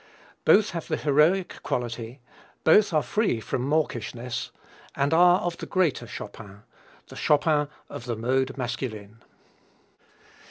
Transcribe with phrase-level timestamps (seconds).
[0.45, 2.21] Both have the heroic quality,
[2.63, 4.49] both are free from mawkishness
[4.95, 6.63] and are of the greater Chopin,
[7.09, 9.23] the Chopin of the mode masculine.